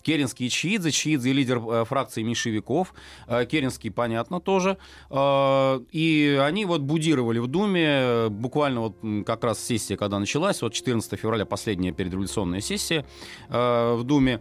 [0.02, 0.90] Керенский и Чиидзе.
[0.90, 2.94] Чиидзе лидер э, фракции меньшевиков.
[3.26, 4.78] Э, Керенский, понятно, тоже.
[5.10, 8.28] Э, И они вот будировали в Думе.
[8.30, 13.04] Буквально вот как раз сессия, когда началась, вот 14 февраля, последняя передреволюционная сессия
[13.48, 14.40] в Думе.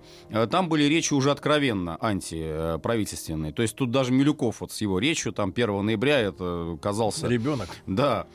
[0.52, 3.54] Там были речи уже откровенно антиправительственные.
[3.54, 7.28] То есть тут даже Милюков вот с его речью, там 1 ноября это казался...
[7.28, 7.70] Ребенок.
[7.86, 8.28] Да.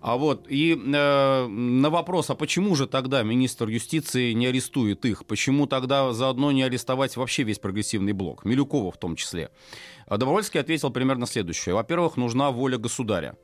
[0.00, 5.26] А вот и э, на вопрос, а почему же тогда министр юстиции не арестует их?
[5.26, 8.44] Почему тогда заодно не арестовать вообще весь прогрессивный блок?
[8.44, 9.50] Милюкова в том числе.
[10.06, 11.74] А Добровольский ответил примерно следующее.
[11.74, 13.36] Во-первых, нужна воля государя.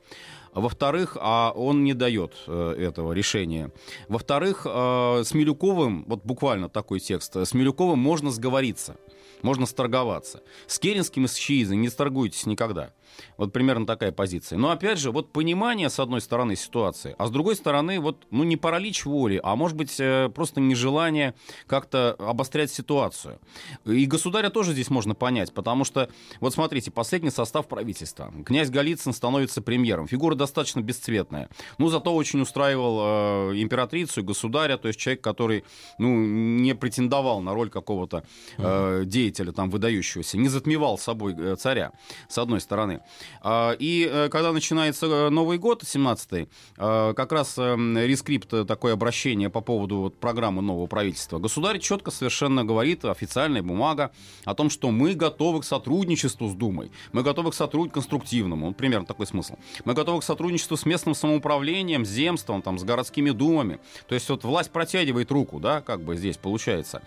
[0.52, 3.70] Во-вторых, а он не дает э, этого решения.
[4.08, 8.96] Во-вторых, э, с Милюковым, вот буквально такой текст, с Милюковым можно сговориться,
[9.42, 10.42] можно сторговаться.
[10.66, 12.92] С Керенским и с Чиизой не сторгуйтесь никогда.
[13.36, 14.58] Вот примерно такая позиция.
[14.58, 18.44] Но опять же, вот понимание, с одной стороны, ситуации, а с другой стороны, вот, ну,
[18.44, 21.34] не паралич воли, а может быть, э, просто нежелание
[21.66, 23.38] как-то обострять ситуацию.
[23.84, 26.08] И государя тоже здесь можно понять, потому что,
[26.40, 28.32] вот смотрите, последний состав правительства.
[28.44, 30.06] Князь Голицын становится премьером.
[30.06, 31.48] Фигура достаточно бесцветная.
[31.78, 35.64] Ну, зато очень устраивал э, императрицу и государя, то есть человек, который,
[35.98, 38.24] ну, не претендовал на роль какого-то
[38.56, 41.92] э, деятеля там выдающегося, не затмевал собой э, царя,
[42.28, 42.97] с одной стороны.
[43.40, 48.92] А, И э, когда начинается э, Новый год, 17-й, э, как раз э, рескрипт, такое
[48.92, 54.10] обращение по поводу вот программы нового правительства, государь четко совершенно говорит, официальная бумага,
[54.44, 59.06] о том, что мы готовы к сотрудничеству с Думой, мы готовы к сотрудничеству конструктивному, примерно
[59.06, 59.54] такой смысл.
[59.84, 63.78] Мы готовы к сотрудничеству с местным самоуправлением, с земством, там, с городскими думами.
[64.08, 67.02] То есть вот власть протягивает руку, да, как бы здесь получается.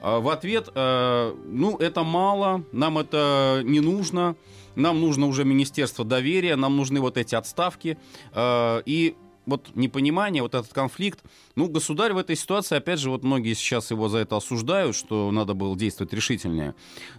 [0.00, 4.34] А В ответ, ну, это мало, нам это не нужно,
[4.76, 7.98] нам нужно уже Министерство доверия, нам нужны вот эти отставки.
[8.32, 9.14] э, И
[9.46, 11.20] вот непонимание, вот этот конфликт.
[11.56, 15.30] Ну, государь в этой ситуации, опять же, вот многие сейчас его за это осуждают, что
[15.32, 16.74] надо было действовать решительнее.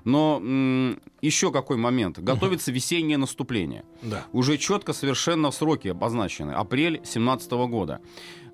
[0.06, 2.20] Но м, еще какой момент?
[2.20, 3.84] Готовится весеннее наступление.
[4.02, 4.26] Да.
[4.32, 6.52] Уже четко совершенно сроки обозначены.
[6.52, 8.00] Апрель 2017 года.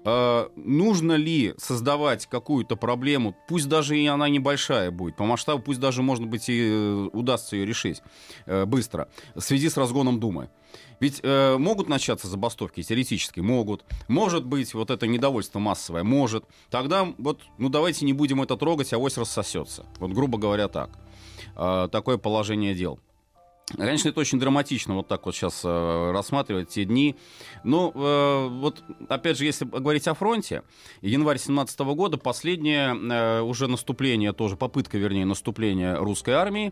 [0.05, 5.79] Э, нужно ли создавать какую-то проблему, пусть даже и она небольшая будет, по масштабу, пусть
[5.79, 8.01] даже, может быть, и э, удастся ее решить
[8.45, 10.49] э, быстро, в связи с разгоном Думы.
[10.99, 13.85] Ведь э, могут начаться забастовки, теоретически могут.
[14.07, 16.45] Может быть, вот это недовольство массовое, может.
[16.69, 19.85] Тогда вот, ну давайте не будем это трогать, авось рассосется.
[19.99, 20.89] Вот, грубо говоря, так.
[21.55, 22.99] Э, такое положение дел.
[23.75, 27.17] Конечно, это очень драматично вот так вот сейчас э, рассматривать те дни.
[27.65, 30.63] Но э, вот, опять же, если говорить о фронте,
[31.01, 36.71] январь 17 года, последнее э, уже наступление, тоже попытка, вернее, наступления русской армии.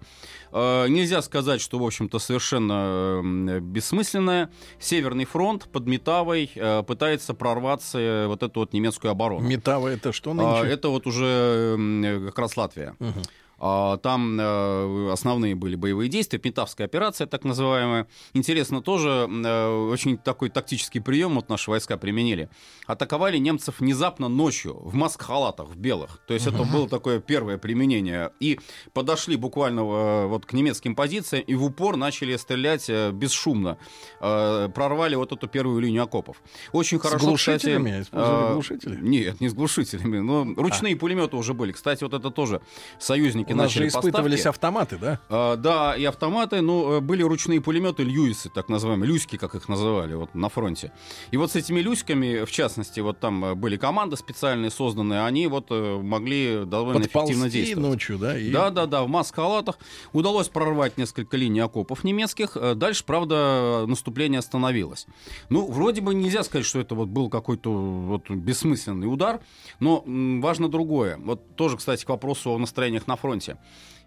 [0.54, 4.50] Э, нельзя сказать, что, в общем-то, совершенно э, бессмысленное.
[4.80, 9.46] Северный фронт под Метавой э, пытается прорваться э, вот эту вот немецкую оборону.
[9.46, 10.74] Метава это что А, нынче?
[10.74, 12.96] Это вот уже м, как раз Латвия.
[13.00, 13.22] Мгм.
[13.58, 18.08] А, Там э, основные были боевые действия, Метавская операция, так называемая.
[18.34, 22.50] Интересно тоже, э, очень такой тактический прием вот наши войска применили.
[22.88, 26.20] Атаковали немцев внезапно ночью в маск-халатах, в белых.
[26.28, 28.32] То есть это было такое первое применение.
[28.40, 28.60] И
[28.94, 33.78] подошли буквально э, вот к немецким позициям и в упор начали стрелять бесшумно.
[34.20, 36.42] Прорвали вот эту первую линию окопов.
[36.72, 37.90] Очень С хорошо, глушителями?
[37.90, 39.00] кстати, Использовали глушители?
[39.02, 40.20] Нет, не с глушителями.
[40.20, 41.72] Но ручные пулеметы уже были.
[41.72, 42.62] Кстати, вот это тоже
[43.00, 44.48] союзники У нас начали же испытывались поставки.
[44.48, 45.20] автоматы, да?
[45.30, 49.68] А, да, и автоматы, ну, э, были ручные пулеметы Льюисы, так называемые, Люськи, как их
[49.68, 50.92] называли, вот на фронте.
[51.32, 55.48] И вот с этими Люськами, в частности, вот там э, были команды специальные созданные, они
[55.48, 57.90] вот э, могли довольно эффективно Подползти действовать.
[57.90, 58.38] ночью, да?
[58.38, 59.78] и- Да, да, да, в маск-халатах.
[60.14, 62.58] Удалось прорвать несколько линий окопов немецких.
[62.76, 65.08] Дальше, правда, наступление остановилось.
[65.50, 69.40] Ну, вроде бы нельзя сказать, что это вот был какой-то вот бессмысленный удар,
[69.80, 71.18] но важно другое.
[71.18, 73.35] Вот тоже, кстати, к вопросу о настроениях на фронте.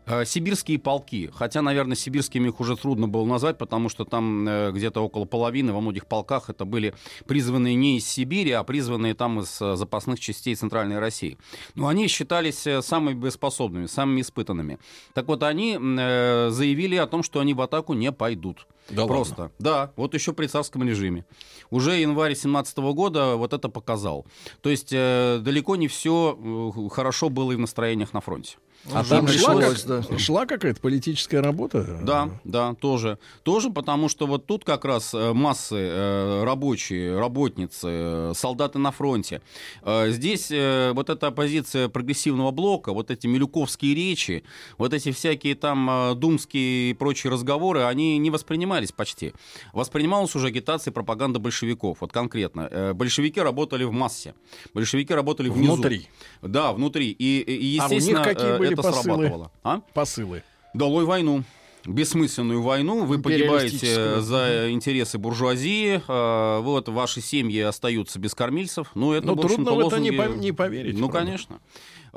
[0.08, 4.72] Э, Сибирские полки, хотя, наверное, сибирскими их уже трудно было назвать, потому что там э,
[4.72, 6.94] где-то около половины во многих полках это были
[7.26, 11.36] призванные не из Сибири, а призванные там из э, запасных частей Центральной России.
[11.74, 14.78] Но они считались самыми боеспособными, самыми испытанными.
[15.12, 18.66] Так вот, они э, заявили о том, что они в атаку не пойдут.
[18.88, 19.42] Да Просто.
[19.42, 19.54] ладно?
[19.58, 21.26] Да, вот еще при царском режиме.
[21.68, 24.24] Уже январь 17 года вот это показал.
[24.62, 28.56] То есть далеко не все хорошо было и в настроениях на фронте.
[28.86, 31.98] А там там шла, как- шла какая-то политическая работа?
[32.02, 33.18] Да, да, тоже.
[33.42, 38.90] Тоже потому, что вот тут как раз э, массы э, рабочие, работницы, э, солдаты на
[38.90, 39.42] фронте.
[39.84, 44.44] Здесь вот эта оппозиция прогрессивного блока, вот эти милюковские речи,
[44.78, 49.32] вот эти всякие там думские и прочие разговоры, они не воспринимались почти.
[49.72, 52.92] Воспринималась уже агитация и пропаганда большевиков, вот конкретно.
[52.94, 54.34] Большевики работали в массе.
[54.74, 55.74] Большевики работали внизу.
[55.74, 56.08] Внутри.
[56.42, 57.10] Да, внутри.
[57.10, 59.02] И, и А у них естественно, какие э, были это посылы?
[59.02, 59.50] срабатывало.
[59.62, 59.81] А?
[59.94, 60.42] Посылы.
[60.74, 61.44] Долой войну.
[61.87, 63.94] Бессмысленную войну, вы Империалистическую.
[63.96, 68.90] погибаете за интересы буржуазии, э, вот ваши семьи остаются без кормильцев.
[68.94, 70.98] Ну, это, Ну, в общем-то, трудно в это не, не поверить.
[70.98, 71.26] Ну, правда.
[71.26, 71.61] конечно.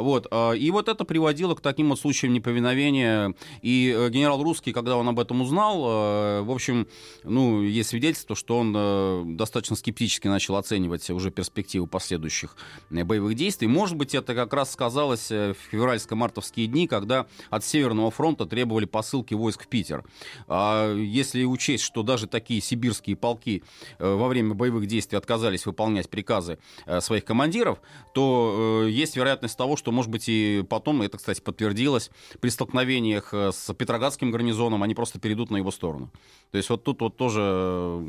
[0.02, 0.28] Вот.
[0.32, 3.34] а, И вот это приводило к таким вот случаям неповиновения.
[3.62, 6.88] И э, генерал Русский, когда он об этом узнал, э, в общем,
[7.24, 12.56] ну, есть свидетельство, что он э, достаточно скептически начал оценивать уже перспективы последующих
[12.90, 13.68] боевых действий.
[13.68, 19.34] Может быть, это как раз сказалось в февральско-мартовские дни, когда от Северного фронта требовали посылки
[19.34, 20.04] войск в Питер.
[20.48, 23.64] А если учесть, что даже такие сибирские полки
[24.00, 26.58] во время боевых действий отказались выполнять приказы
[27.00, 27.80] своих командиров,
[28.14, 33.52] то есть вероятность того, что, может быть, и потом, это, кстати, подтвердилось, при столкновениях э,
[33.52, 36.12] с Петроградским гарнизоном они просто перейдут на его сторону.
[36.52, 38.04] То есть вот тут вот тоже,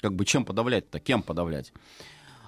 [0.00, 1.72] как бы, чем подавлять-то, кем подавлять?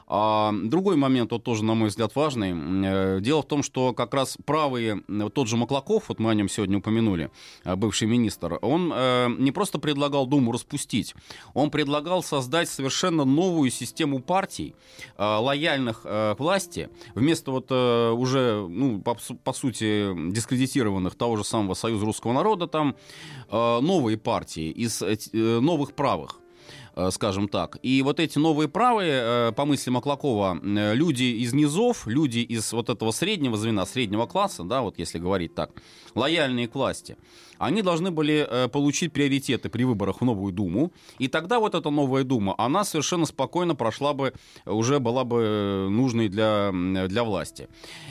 [0.07, 2.53] А, другой момент, вот тоже, на мой взгляд, важный.
[2.55, 5.03] Э, Дело в том, что как раз правые,
[5.35, 7.31] тот же Маклаков, вот мы о нем сегодня упомянули,
[7.65, 11.15] э, бывший министр, он э, не просто предлагал Думу распустить,
[11.55, 14.75] он предлагал создать совершенно новую систему партий,
[15.19, 16.07] лояльных
[16.39, 22.67] власти, вместо вот уже, ну, по, по сути, дискредитированных того же самого Союза русского народа,
[22.67, 22.97] там
[23.51, 26.41] новые партии из новых правых
[27.11, 27.79] скажем так.
[27.83, 32.73] И вот эти новые правые, э, по мысли Маклакова, э, люди из низов, люди из
[32.73, 35.71] вот этого среднего звена, среднего класса, да, вот если говорить так,
[36.15, 37.17] лояльные к власти,
[37.59, 41.91] они должны были э, получить приоритеты при выборах в новую Думу, и тогда вот эта
[41.91, 44.33] новая Дума, она совершенно спокойно прошла бы,
[44.67, 47.69] уже была бы э, нужной для, для власти.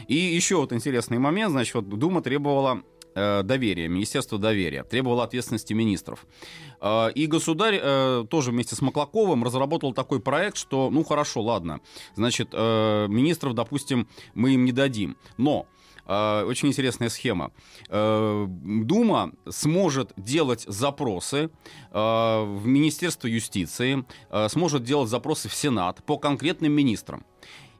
[0.07, 5.73] И еще вот интересный момент, значит, вот Дума требовала э, доверия, Министерство доверия, требовало ответственности
[5.73, 6.25] министров.
[6.81, 11.79] Э, И государь э, тоже вместе с Маклаковым разработал такой проект, что, ну хорошо, ладно,
[12.15, 15.65] значит, э, министров, допустим, мы им не дадим, но
[16.05, 17.51] э, очень интересная схема.
[17.89, 21.49] Э, Дума сможет делать запросы
[21.91, 21.97] э,
[22.43, 27.25] в Министерство юстиции, э, сможет делать запросы в Сенат по конкретным министрам.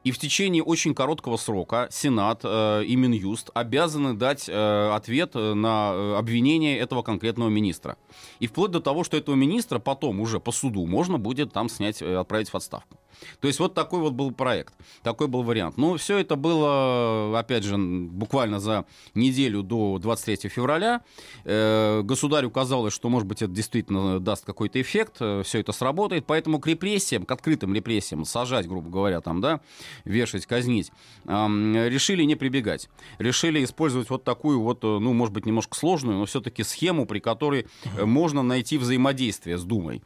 [0.04, 5.54] И в течение очень короткого срока Сенат э, и Минюст обязаны дать э, ответ э,
[5.54, 7.96] на э, обвинение этого конкретного министра.
[8.38, 12.02] И вплоть до того, что этого министра потом уже по суду можно будет там снять,
[12.02, 12.98] э, отправить в отставку.
[13.40, 15.76] То есть вот такой вот был проект, такой был вариант.
[15.76, 21.02] Но все это было, опять же, буквально за неделю до 23 февраля.
[21.44, 26.26] Э, Государю казалось, что, может быть, это действительно даст какой-то эффект, все это сработает.
[26.26, 29.60] Поэтому к репрессиям, к открытым репрессиям, сажать, грубо говоря, там, да,
[30.04, 30.90] вешать, казнить,
[31.26, 32.88] решили не прибегать.
[33.18, 37.20] Решили использовать вот такую вот, э, ну, может быть, немножко сложную, но все-таки схему, при
[37.20, 40.02] которой э, можно найти взаимодействие с Думой.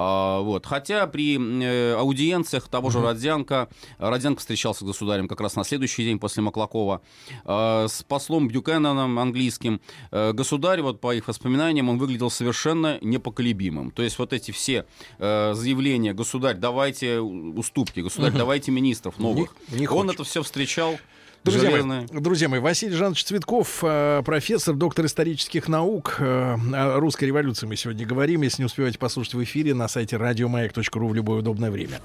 [0.00, 0.64] А, вот.
[0.64, 6.04] Хотя при э, аудиенциях того же Родзянко, Родзянко встречался с государем как раз на следующий
[6.04, 7.02] день после Маклакова,
[7.44, 9.80] а, с послом Бюкенаном английским,
[10.12, 13.90] э, государь, вот по их воспоминаниям, он выглядел совершенно непоколебимым.
[13.90, 14.86] То есть вот эти все
[15.18, 20.14] э, заявления, государь, давайте уступки, государь, давайте министров новых, Не- не он хочет.
[20.14, 20.96] это все встречал.
[21.44, 26.16] Друзья мои, друзья мои, Василий Жанович Цветков, э, профессор, доктор исторических наук.
[26.18, 28.42] э, О русской революции мы сегодня говорим.
[28.42, 32.00] Если не успеваете послушать в эфире, на сайте радиомаяк.ру в любое удобное время.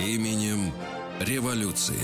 [0.00, 0.72] Именем
[1.20, 1.96] революции.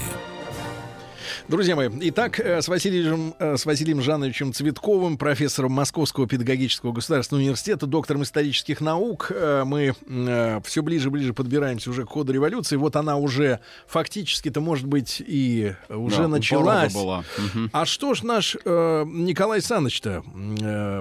[1.47, 7.43] Друзья мои, итак, э, с Василием, э, с Василием Жановичем Цветковым, профессором Московского педагогического государственного
[7.43, 9.95] университета, доктором исторических наук, э, мы
[10.65, 12.77] все ближе и ближе подбираемся уже к ходу революции.
[12.77, 16.95] Вот она уже фактически-то, может быть, и уже Да, началась.
[16.95, 17.25] была.
[17.37, 17.69] Мгм.
[17.75, 20.23] А что ж наш Николай Саныч-то,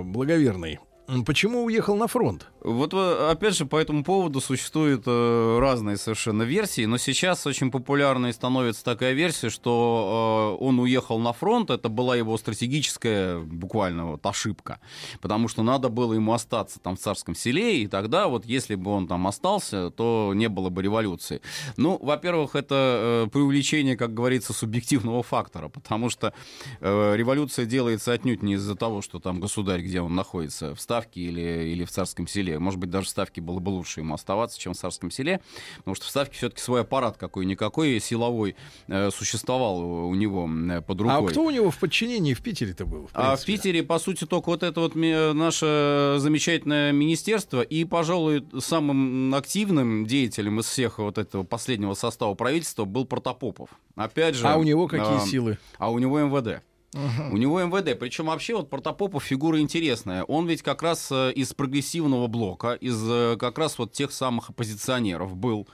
[0.03, 0.79] благоверный,
[1.25, 2.47] Почему уехал на фронт?
[2.61, 7.71] Вот э, опять же по этому поводу существуют э, разные совершенно версии, но сейчас очень
[7.71, 14.11] популярной становится такая версия, что э, он уехал на фронт, это была его стратегическая буквально
[14.11, 14.79] вот ошибка,
[15.19, 18.89] потому что надо было ему остаться там в царском селе, и тогда вот если бы
[18.91, 21.41] он там остался, то не было бы революции.
[21.75, 26.33] Ну, во-первых, это э, преувеличение, как говорится, субъективного фактора, потому что
[26.79, 31.21] э, революция делается отнюдь не из-за того, что там государь, где он находится, в Ставке
[31.21, 32.59] или, или в Царском селе.
[32.59, 35.41] Может быть, даже в Ставке было бы лучше ему оставаться, чем в Царском селе,
[35.77, 38.55] потому что в Ставке все-таки свой аппарат какой-никакой силовой
[38.87, 41.17] э, существовал у него э, под рукой.
[41.17, 43.09] А кто у него в подчинении в Питере-то был?
[43.13, 43.43] А в?
[43.43, 50.59] Питере, по сути, только вот это вот наше замечательное министерство, и, пожалуй, самым активным деятелем
[50.59, 53.69] из всех вот этого последнего состава правительства был Протопопов.
[53.95, 54.47] Опять же...
[54.47, 55.57] А у него какие а, силы?
[55.79, 56.61] А у него МВД.
[56.93, 57.97] У него МВД.
[57.99, 60.23] Причем вообще вот Протопопов фигура интересная.
[60.23, 64.49] Он ведь как раз э, из прогрессивного блока, из э, как раз вот тех самых
[64.49, 65.67] оппозиционеров был.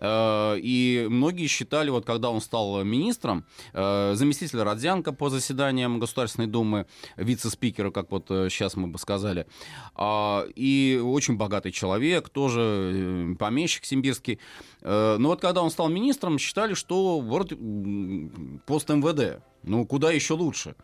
[0.00, 6.48] Э, И многие считали, вот когда он стал министром, э, заместитель Родзянко по заседаниям Государственной
[6.48, 6.86] Думы,
[7.16, 9.46] вице-спикера, как вот э, сейчас мы бы сказали,
[9.94, 14.38] а, и очень богатый человек, тоже помещик симбирский.
[14.82, 17.52] Но вот когда он стал министром, считали, что вот
[18.66, 20.74] пост МВД, ну куда еще лучше.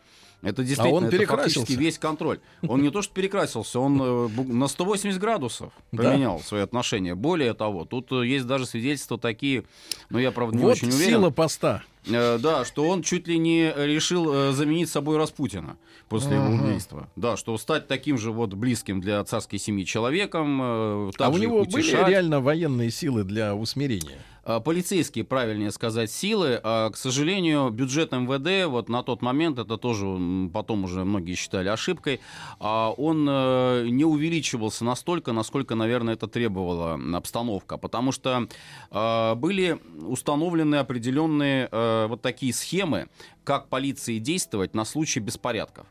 [0.42, 1.72] Это действительно он это перекрасился.
[1.72, 2.38] весь контроль.
[2.66, 6.04] Он не то что перекрасился, он э, на 180 градусов Да.
[6.04, 7.14] поменял свои отношения.
[7.14, 9.64] Более того, тут э, есть даже свидетельства такие,
[10.10, 11.10] но я, правда, не Вот очень уверен.
[11.14, 11.82] сила поста.
[12.06, 15.76] Э, да, что он чуть ли не решил заменить собой Распутина
[16.08, 17.08] после его убийства.
[17.16, 20.60] Да, что стать таким же вот близким для царской семьи человеком.
[20.62, 24.18] А у него были реально военные силы для усмирения?
[24.46, 26.60] А, Полицейские, правильнее сказать, силы.
[26.62, 30.06] А, К сожалению, бюджет МВД вот на тот момент, это тоже
[30.52, 32.20] потом уже многие считали ошибкой,
[32.60, 37.76] а, он э, не увеличивался настолько, насколько, наверное, это требовала обстановка.
[37.76, 38.46] Потому что
[38.90, 43.08] были установлены определенные э, вот такие схемы,
[43.44, 45.86] как полиции действовать на случай беспорядков.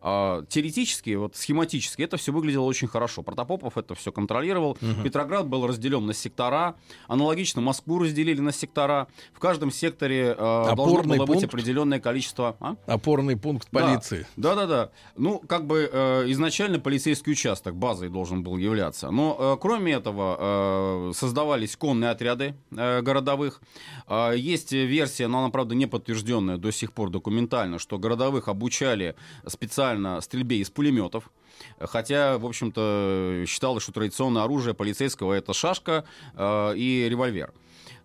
[0.00, 3.22] А, Теоретически, вот схематически, это все выглядело очень хорошо.
[3.22, 4.76] Протопопов это все контролировал.
[5.02, 6.76] Петроград был разделен на сектора.
[7.08, 9.08] Аналогично Москву разделили на сектора.
[9.32, 11.44] В каждом секторе э, должно было быть пункт?
[11.44, 12.56] определенное количество.
[12.60, 12.76] А?
[12.86, 14.26] Опорный пункт полиции.
[14.36, 14.90] Да, да, да.
[15.16, 19.10] Ну, как бы э, изначально полицейский участок базой должен был являться.
[19.10, 23.60] Но э, кроме этого э, создавались конные отряды э, городовых.
[24.06, 29.14] Э, есть версия, но она, правда, не подтвержденная до сих пор документально, что городовых обучали
[29.60, 31.30] специально стрельбе из пулеметов.
[31.78, 37.52] Хотя, в общем-то, считалось, что традиционное оружие полицейского это шашка э, и револьвер.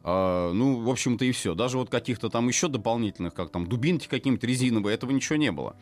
[0.03, 1.55] А, ну, в общем-то, и все.
[1.55, 5.77] Даже вот каких-то там еще дополнительных, как там дубинки какие-нибудь резиновые, этого ничего не было.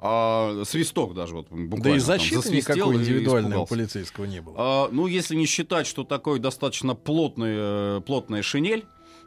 [0.00, 1.82] А, свисток даже вот буквально.
[1.82, 3.74] Да и там защиты засвистел никакой и индивидуальной у испугался.
[3.74, 4.54] полицейского не было.
[4.58, 8.84] А, ну, если не считать, что такой достаточно плотный, э, плотная шинель,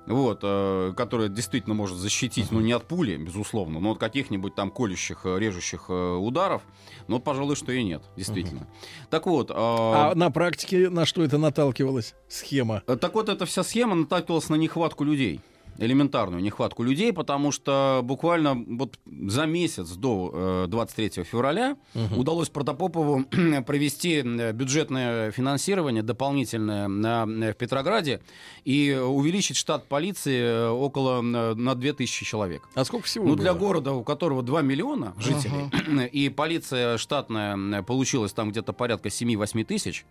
[0.08, 4.72] вот, э, которая действительно может защитить, ну, не от пули, безусловно, но от каких-нибудь там
[4.72, 6.62] колющих, э, режущих э, ударов,
[7.08, 8.68] ну, пожалуй, что и нет, действительно.
[9.10, 9.52] Так вот...
[9.54, 12.84] а, А на практике на что это наталкивалась схема?
[12.88, 15.39] Э, Так вот, эта вся схема наталкивалась на нехватку людей.
[15.82, 21.76] Элементарную нехватку людей, потому что буквально вот за месяц до э, 23 февраля
[22.16, 23.26] удалось Протопопову
[23.66, 28.22] провести э, бюджетное финансирование дополнительное на, э, в Петрограде
[28.64, 32.62] и увеличить штат полиции э, около э, на 2000 человек.
[32.76, 33.42] А сколько всего Ну, было?
[33.42, 39.10] для города, у которого 2 миллиона жителей, и полиция штатная э, получилась там где-то порядка
[39.10, 40.06] 7-8 тысяч.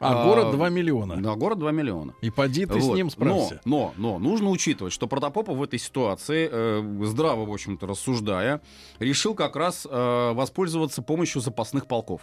[0.00, 1.16] А а, город 2 миллиона.
[1.16, 2.14] Да, город 2 миллиона.
[2.20, 2.96] И поди ты с Вот.
[2.96, 3.60] ним справься.
[3.64, 8.60] Но, но, но нужно учитывать, что Протопопов в этой ситуации, э, здраво, в общем-то, рассуждая,
[8.98, 12.22] решил как раз э, воспользоваться помощью запасных полков.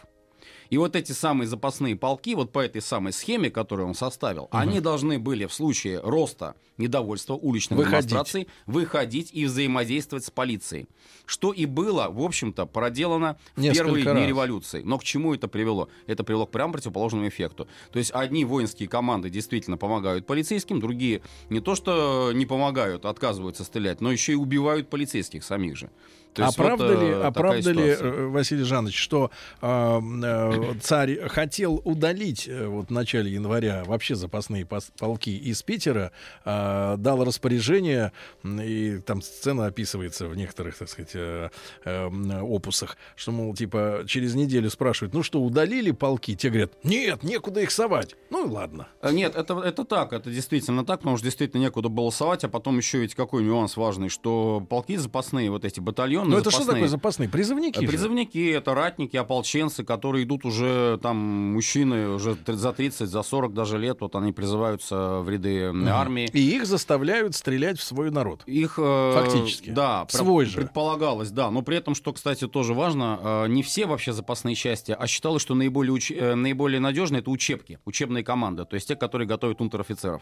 [0.70, 4.80] И вот эти самые запасные полки, вот по этой самой схеме, которую он составил, они
[4.80, 8.10] должны были в случае роста недовольства уличных Выходить.
[8.10, 10.88] демонстраций выходить и взаимодействовать с полицией.
[11.26, 14.28] Что и было, в общем-то, проделано в Несколько первые дни раз.
[14.28, 14.82] революции.
[14.84, 15.90] Но к чему это привело?
[16.08, 17.68] Это привело к прямо противоположному эффекту.
[17.92, 23.64] То есть одни воинские команды действительно помогают полицейским, другие не то что не помогают, отказываются
[23.64, 25.90] стрелять, но еще и убивают полицейских самих же.
[26.36, 28.12] То есть вот, правда ли, э, ситуация.
[28.12, 29.32] э, Василий Жанович, что
[29.62, 34.66] э, э, царь хотел удалить э, вот в начале января вообще запасные
[35.00, 36.12] полки из Питера,
[36.44, 38.12] э, дал распоряжение,
[38.44, 41.50] и там сцена описывается в некоторых, так сказать, э,
[41.86, 42.10] э,
[42.42, 46.36] опусах, что, мол, типа, через неделю спрашивают, ну что, удалили полки?
[46.36, 48.16] Те говорят, нет, некуда их совать.
[48.30, 48.88] Ну и ладно.
[49.02, 52.50] Э, Нет, это, это так, это действительно так, потому что действительно некуда было совать, а
[52.50, 56.36] потом еще ведь какой нюанс важный, что полки запасные, вот эти батальоны, военнопризванные.
[56.36, 56.74] Ну это что запасные.
[56.76, 57.30] такое запасные?
[57.30, 57.88] Призывники же.
[57.88, 63.78] Призывники это ратники, ополченцы, которые идут уже там мужчины уже за 30, за 40 даже
[63.78, 66.30] лет, вот они призываются в ряды м, армии.
[66.34, 68.44] И их заставляют стрелять в свой народ.
[68.46, 69.70] Их э, Фактически.
[69.70, 70.58] да, про- Свой же.
[70.58, 71.52] предполагалось, да.
[71.52, 75.42] Но при этом, что, кстати, тоже важно, э, не все вообще запасные части, а считалось,
[75.42, 79.62] что наиболее, уч- э, наиболее надежные это учебки, учебные команды, то есть те, которые готовят
[79.62, 80.22] унтер-офицеров.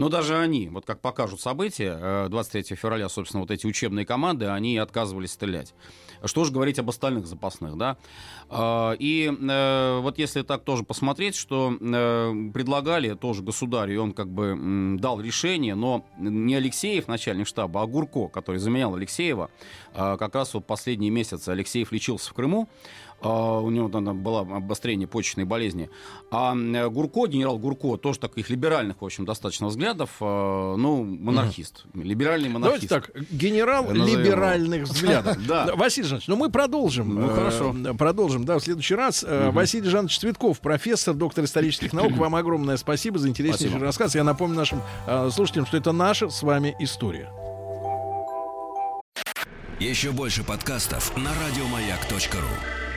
[0.00, 4.46] Но даже они, вот как покажут события, э, 23 февраля, собственно, вот эти учебные команды,
[4.46, 5.74] они отказывались стрелять.
[6.24, 7.98] Что же говорить об остальных запасных, да?
[8.48, 14.14] А, И э, вот если так тоже посмотреть, что э, предлагали тоже государю, и он
[14.14, 19.50] как бы дал решение, но не Алексеев, начальник штаба, а Гурко, который заменял Алексеева,
[19.92, 22.68] как раз вот последние месяцы Алексеев лечился в Крыму,
[23.28, 25.90] у него там было обострение почечной болезни.
[26.30, 31.84] А э, Гурко, генерал Гурко, тоже таких либеральных, в общем, достаточно взглядов, э, ну, монархист,
[31.94, 32.88] либеральный монархист.
[32.88, 34.18] Давайте так, генерал Назовем его.
[34.20, 35.36] либеральных взглядов.
[35.46, 35.74] Да.
[35.76, 37.14] Василий Жанович, ну мы продолжим.
[37.14, 37.74] Ну, э, хорошо.
[37.98, 39.24] Продолжим, да, в следующий раз.
[39.28, 42.12] Василий Жанович Цветков, профессор, доктор исторических наук.
[42.12, 43.84] Вам огромное спасибо за интереснейший Спасибо.
[43.84, 44.14] рассказ.
[44.14, 44.80] Я напомню нашим
[45.30, 47.30] слушателям, что это наша с вами история.
[49.78, 52.89] Еще больше подкастов на радиомаяк.ру.